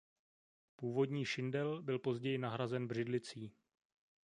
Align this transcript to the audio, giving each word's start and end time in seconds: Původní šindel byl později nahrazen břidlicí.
Původní 0.75 1.25
šindel 1.25 1.83
byl 1.83 1.99
později 1.99 2.37
nahrazen 2.37 2.87
břidlicí. 2.87 3.53